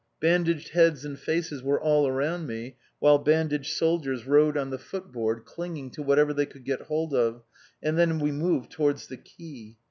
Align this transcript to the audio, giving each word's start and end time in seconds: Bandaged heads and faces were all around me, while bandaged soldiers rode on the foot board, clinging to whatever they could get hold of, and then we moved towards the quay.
Bandaged 0.19 0.69
heads 0.69 1.05
and 1.05 1.15
faces 1.19 1.61
were 1.61 1.79
all 1.79 2.07
around 2.07 2.47
me, 2.47 2.75
while 2.97 3.19
bandaged 3.19 3.71
soldiers 3.77 4.25
rode 4.25 4.57
on 4.57 4.71
the 4.71 4.79
foot 4.79 5.11
board, 5.11 5.45
clinging 5.45 5.91
to 5.91 6.01
whatever 6.01 6.33
they 6.33 6.47
could 6.47 6.63
get 6.65 6.81
hold 6.81 7.13
of, 7.13 7.43
and 7.83 7.99
then 7.99 8.17
we 8.17 8.31
moved 8.31 8.71
towards 8.71 9.05
the 9.05 9.17
quay. 9.17 9.77